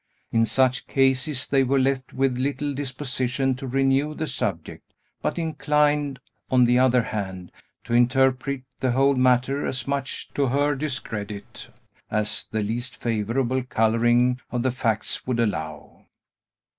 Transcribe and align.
In 0.31 0.47
such 0.47 0.87
cases, 0.87 1.47
they 1.47 1.63
were 1.63 1.77
left 1.77 2.11
with 2.11 2.39
little 2.39 2.73
disposition 2.73 3.53
to 3.53 3.67
renew 3.67 4.15
the 4.15 4.25
subject, 4.25 4.95
but 5.21 5.37
inclined, 5.37 6.17
on 6.49 6.65
the 6.65 6.79
other 6.79 7.03
hand, 7.03 7.51
to 7.83 7.93
interpret 7.93 8.63
the 8.79 8.93
whole 8.93 9.13
matter 9.13 9.63
as 9.67 9.87
much 9.87 10.33
to 10.33 10.47
her 10.47 10.73
discredit 10.73 11.69
as 12.09 12.47
the 12.49 12.63
least 12.63 12.95
favorable 12.95 13.61
coloring 13.61 14.41
of 14.49 14.63
the 14.63 14.71
facts 14.71 15.27
would 15.27 15.39
allow. 15.39 16.03